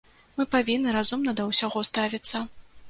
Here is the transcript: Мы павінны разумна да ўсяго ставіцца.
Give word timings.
Мы 0.39 0.47
павінны 0.55 0.95
разумна 0.97 1.37
да 1.41 1.47
ўсяго 1.53 1.87
ставіцца. 1.93 2.45